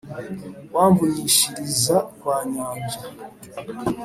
wamvunyishiriza 0.75 1.97
kwa 2.19 2.37
nyanja 2.51 2.99